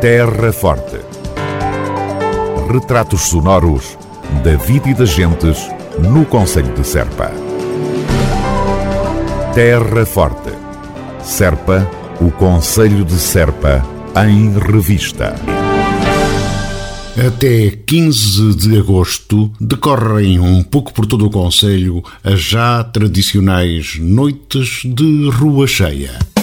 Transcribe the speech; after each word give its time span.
Terra 0.00 0.52
Forte. 0.52 1.00
Retratos 2.72 3.22
sonoros 3.22 3.98
da 4.44 4.54
vida 4.56 4.90
e 4.90 4.94
das 4.94 5.08
gentes 5.08 5.58
no 5.98 6.24
Conselho 6.24 6.72
de 6.72 6.86
Serpa. 6.86 7.32
Terra 9.52 10.06
Forte. 10.06 10.52
Serpa, 11.20 11.84
o 12.20 12.30
Conselho 12.30 13.04
de 13.04 13.18
Serpa, 13.18 13.84
em 14.24 14.56
revista. 14.56 15.34
Até 17.26 17.70
15 17.70 18.54
de 18.54 18.78
agosto 18.78 19.50
decorrem 19.60 20.38
um 20.38 20.62
pouco 20.62 20.94
por 20.94 21.06
todo 21.06 21.26
o 21.26 21.30
Conselho 21.30 22.04
as 22.22 22.40
já 22.40 22.84
tradicionais 22.84 23.98
Noites 23.98 24.82
de 24.84 25.28
Rua 25.28 25.66
Cheia. 25.66 26.37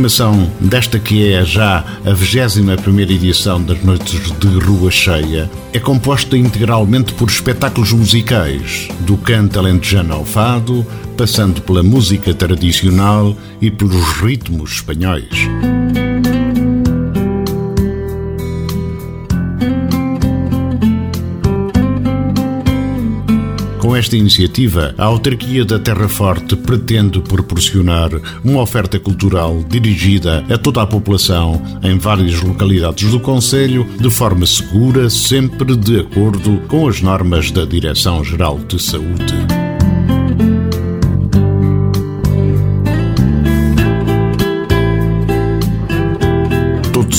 Programação 0.00 0.50
desta 0.58 0.98
que 0.98 1.30
é 1.30 1.44
já 1.44 1.84
a 2.06 2.12
21 2.12 3.00
edição 3.00 3.62
das 3.62 3.82
Noites 3.82 4.32
de 4.38 4.48
Rua 4.58 4.90
Cheia 4.90 5.50
é 5.74 5.78
composta 5.78 6.38
integralmente 6.38 7.12
por 7.12 7.28
espetáculos 7.28 7.92
musicais, 7.92 8.88
do 9.00 9.18
canto 9.18 9.58
alentejano 9.58 10.14
ao 10.14 10.24
fado, 10.24 10.86
passando 11.18 11.60
pela 11.60 11.82
música 11.82 12.32
tradicional 12.32 13.36
e 13.60 13.70
pelos 13.70 14.04
ritmos 14.22 14.72
espanhóis. 14.72 15.28
Com 23.90 23.96
esta 23.96 24.16
iniciativa, 24.16 24.94
a 24.96 25.06
autarquia 25.06 25.64
da 25.64 25.76
Terra 25.76 26.08
Forte 26.08 26.54
pretende 26.54 27.20
proporcionar 27.20 28.08
uma 28.44 28.60
oferta 28.60 29.00
cultural 29.00 29.64
dirigida 29.68 30.44
a 30.48 30.56
toda 30.56 30.80
a 30.80 30.86
população 30.86 31.60
em 31.82 31.98
várias 31.98 32.40
localidades 32.40 33.10
do 33.10 33.18
Conselho, 33.18 33.84
de 33.98 34.08
forma 34.08 34.46
segura, 34.46 35.10
sempre 35.10 35.74
de 35.74 35.98
acordo 35.98 36.62
com 36.68 36.86
as 36.86 37.02
normas 37.02 37.50
da 37.50 37.64
Direção-Geral 37.64 38.60
de 38.60 38.80
Saúde. 38.80 39.69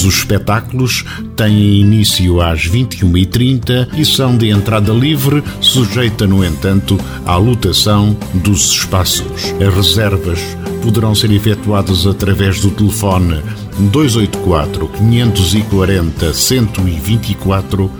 Todos 0.01 0.15
os 0.15 0.19
espetáculos 0.21 1.05
têm 1.35 1.79
início 1.79 2.41
às 2.41 2.67
21h30 2.67 3.87
e 3.95 4.03
são 4.03 4.35
de 4.35 4.49
entrada 4.49 4.91
livre, 4.91 5.43
sujeita, 5.59 6.25
no 6.25 6.43
entanto, 6.43 6.99
à 7.23 7.37
lotação 7.37 8.17
dos 8.33 8.71
espaços. 8.71 9.53
As 9.63 9.75
reservas 9.75 10.39
poderão 10.81 11.13
ser 11.13 11.31
efetuadas 11.31 12.07
através 12.07 12.59
do 12.61 12.71
telefone 12.71 13.43
284 13.77 14.87
540 14.87 16.33
124 16.33 17.91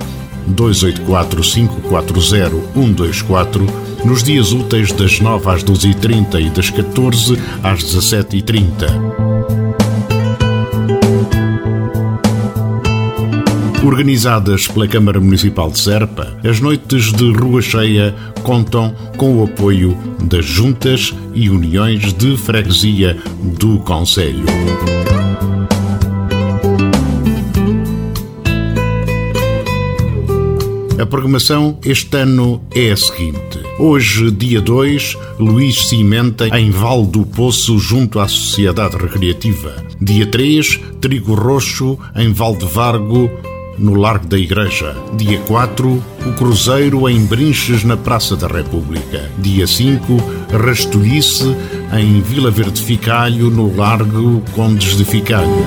284 0.48 1.42
540 1.44 2.20
124 2.74 3.68
nos 4.04 4.24
dias 4.24 4.52
úteis 4.52 4.92
das 4.92 5.20
9 5.20 5.52
às 5.52 5.64
12h30 5.64 6.48
e 6.48 6.50
das 6.50 6.72
14 6.72 7.38
às 7.62 7.84
17h30. 7.84 9.81
Organizadas 13.84 14.68
pela 14.68 14.88
Câmara 14.88 15.20
Municipal 15.20 15.72
de 15.72 15.80
Serpa, 15.80 16.38
as 16.48 16.60
noites 16.60 17.12
de 17.12 17.32
Rua 17.32 17.64
Cheia 17.64 18.14
contam 18.44 18.94
com 19.18 19.38
o 19.38 19.44
apoio 19.44 19.98
das 20.22 20.46
juntas 20.46 21.16
e 21.34 21.50
uniões 21.50 22.14
de 22.14 22.38
freguesia 22.38 23.18
do 23.59 23.80
Conselho. 23.80 24.46
A 31.00 31.06
programação 31.08 31.80
este 31.84 32.18
ano 32.18 32.62
é 32.75 32.92
a 32.92 32.98
seguinte. 32.98 33.59
Hoje, 33.80 34.30
dia 34.30 34.62
2, 34.62 35.18
Luís 35.40 35.88
Cimenta 35.88 36.48
em 36.56 36.69
Val 36.69 37.03
do 37.03 37.25
Poço, 37.25 37.80
junto 37.80 38.19
à 38.19 38.28
Sociedade 38.28 38.96
Recreativa. 38.96 39.74
Dia 40.00 40.28
3, 40.28 40.80
Trigo 41.02 41.34
Roxo 41.34 41.98
em 42.16 42.31
Val 42.31 42.56
de 42.56 42.68
Vargo, 42.68 43.31
no 43.78 43.96
Largo 43.96 44.28
da 44.28 44.38
Igreja. 44.38 44.96
Dia 45.16 45.40
4, 45.42 46.04
o 46.26 46.34
Cruzeiro 46.34 47.09
em 47.09 47.26
Brinches, 47.26 47.84
na 47.84 47.98
Praça 47.98 48.36
da 48.36 48.48
República. 48.48 49.30
Dia 49.40 49.68
5, 49.68 50.18
Rastolice 50.66 51.56
em 51.94 52.22
Vila 52.22 52.52
Verde 52.52 52.81
Ficalho, 52.81 53.50
no 53.50 53.76
Largo 53.76 54.42
Condes 54.54 54.98
de 54.98 55.06
Ficalho. 55.06 55.66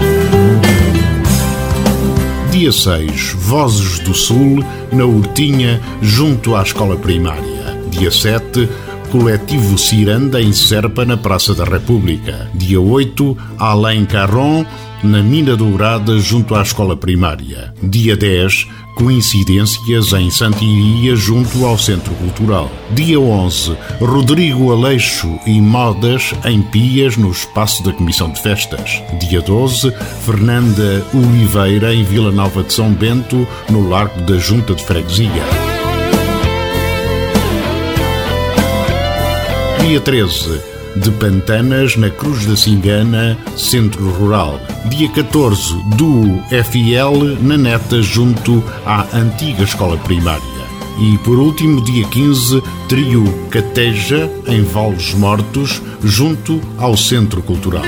Dia 2.50 2.70
6, 2.70 3.32
Vozes 3.36 3.98
do 3.98 4.14
Sul, 4.14 4.64
na 4.92 5.04
Hortinha, 5.04 5.80
junto 6.00 6.54
à 6.54 6.62
Escola 6.62 6.96
Primária. 6.96 7.76
Dia 7.90 8.10
7, 8.10 8.68
Coletivo 9.10 9.76
Ciranda 9.76 10.40
em 10.40 10.52
Serpa, 10.52 11.04
na 11.04 11.16
Praça 11.16 11.52
da 11.54 11.64
República. 11.64 12.48
Dia 12.54 12.80
8, 12.80 13.36
Além 13.58 14.04
Carron, 14.04 14.64
na 15.02 15.22
Mina 15.22 15.56
Dourada, 15.56 16.18
junto 16.18 16.54
à 16.54 16.62
escola 16.62 16.96
primária. 16.96 17.72
Dia 17.82 18.16
10, 18.16 18.66
coincidências 18.94 20.12
em 20.12 20.30
Santiria, 20.30 21.16
junto 21.16 21.66
ao 21.66 21.76
Centro 21.78 22.14
Cultural. 22.14 22.70
Dia 22.92 23.18
11, 23.18 23.76
Rodrigo 24.00 24.72
Aleixo 24.72 25.38
e 25.46 25.60
Modas 25.60 26.32
em 26.44 26.62
Pias, 26.62 27.16
no 27.16 27.30
espaço 27.30 27.82
da 27.82 27.92
Comissão 27.92 28.30
de 28.30 28.40
Festas. 28.40 29.02
Dia 29.20 29.40
12, 29.40 29.92
Fernanda 30.24 31.04
Oliveira 31.12 31.94
em 31.94 32.04
Vila 32.04 32.30
Nova 32.30 32.62
de 32.62 32.72
São 32.72 32.92
Bento, 32.92 33.46
no 33.68 33.88
Largo 33.88 34.20
da 34.22 34.36
Junta 34.38 34.74
de 34.74 34.84
Freguesia. 34.84 35.30
Dia 39.80 40.00
13, 40.00 40.73
de 40.96 41.10
Pantanas, 41.12 41.96
na 41.96 42.10
Cruz 42.10 42.46
da 42.46 42.56
Cingana, 42.56 43.36
Centro 43.56 44.08
Rural. 44.10 44.60
Dia 44.86 45.08
14, 45.08 45.74
do 45.96 46.42
FIL, 46.64 47.38
na 47.40 47.56
Neta, 47.56 48.02
junto 48.02 48.62
à 48.86 49.06
antiga 49.16 49.64
escola 49.64 49.96
primária. 49.98 50.42
E 51.00 51.18
por 51.18 51.38
último, 51.38 51.80
dia 51.80 52.06
15, 52.06 52.62
Trio 52.88 53.24
Cateja, 53.50 54.30
em 54.46 54.62
Vales 54.62 55.12
Mortos, 55.14 55.82
junto 56.02 56.60
ao 56.78 56.96
Centro 56.96 57.42
Cultural. 57.42 57.82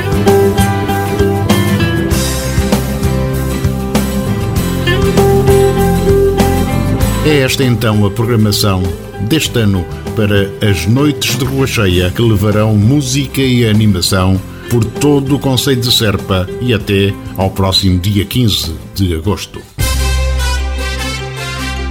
É 7.24 7.40
esta 7.40 7.64
então 7.64 8.06
a 8.06 8.10
programação 8.10 8.82
deste 9.22 9.58
ano 9.58 9.84
para 10.16 10.50
as 10.66 10.86
noites 10.86 11.36
de 11.36 11.44
Rua 11.44 11.66
Cheia 11.66 12.10
que 12.10 12.22
levarão 12.22 12.74
música 12.74 13.42
e 13.42 13.68
animação 13.68 14.40
por 14.70 14.82
todo 14.82 15.36
o 15.36 15.38
Conselho 15.38 15.82
de 15.82 15.94
Serpa 15.94 16.48
e 16.62 16.72
até 16.72 17.14
ao 17.36 17.50
próximo 17.50 18.00
dia 18.00 18.24
15 18.24 18.74
de 18.94 19.14
agosto. 19.14 19.60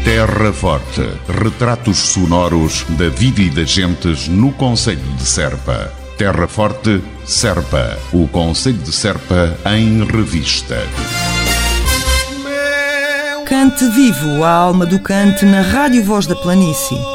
Terra 0.04 0.52
Forte. 0.52 1.08
Retratos 1.42 1.98
sonoros 1.98 2.84
da 2.90 3.10
vida 3.10 3.42
e 3.42 3.50
das 3.50 3.70
gentes 3.70 4.28
no 4.28 4.52
Conselho 4.52 5.00
de 5.18 5.24
Serpa. 5.24 5.94
Terra 6.18 6.48
Forte, 6.48 7.02
Serpa. 7.26 7.98
O 8.12 8.28
Conselho 8.28 8.78
de 8.80 8.92
Serpa 8.92 9.56
em 9.76 10.04
revista. 10.04 10.78
Cante 13.46 13.88
vivo 13.90 14.44
a 14.44 14.50
alma 14.50 14.86
do 14.86 15.00
cante 15.00 15.46
na 15.46 15.62
Rádio 15.62 16.04
Voz 16.04 16.26
da 16.26 16.36
Planície. 16.36 17.15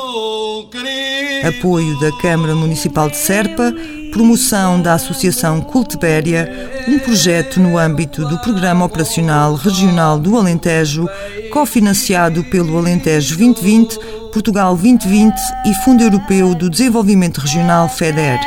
Apoio 1.47 1.99
da 2.01 2.13
Câmara 2.19 2.55
Municipal 2.55 3.09
de 3.09 3.17
Serpa, 3.17 3.73
promoção 4.13 4.81
da 4.81 4.95
Associação 4.95 5.61
Cultibéria, 5.61 6.71
um 6.89 6.99
projeto 6.99 7.59
no 7.61 7.79
âmbito 7.79 8.27
do 8.27 8.39
Programa 8.41 8.85
Operacional 8.85 9.55
Regional 9.55 10.19
do 10.19 10.37
Alentejo, 10.37 11.09
cofinanciado 11.51 12.45
pelo 12.45 12.77
Alentejo 12.77 13.37
2020, 13.37 13.99
Portugal 14.33 14.77
2020 14.77 15.35
e 15.67 15.75
Fundo 15.85 16.03
Europeu 16.03 16.55
do 16.55 16.69
Desenvolvimento 16.69 17.39
Regional 17.39 17.89
FEDER. 17.89 18.39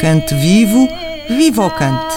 Cante 0.00 0.34
vivo, 0.34 0.88
viva 1.28 1.66
o 1.66 1.70
cante. 1.70 2.16